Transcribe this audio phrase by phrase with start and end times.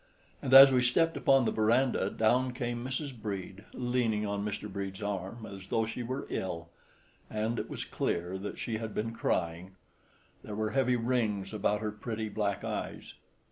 [0.41, 3.15] And, as we stepped upon the verandah, down came Mrs.
[3.15, 4.67] Brede, leaning on Mr.
[4.67, 6.69] Brede's arm, as though she were ill;
[7.29, 9.73] and it was clear that she had been crying.
[10.43, 13.13] There were heavy rings about her pretty black eyes.